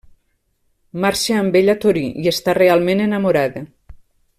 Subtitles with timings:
[1.03, 3.67] Marxa amb ell a Torí i està realment enamorada.